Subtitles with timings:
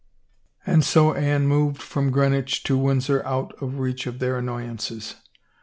[0.65, 5.13] And so Anne moved from Greenwich to Windsor out of reach of their annoyances.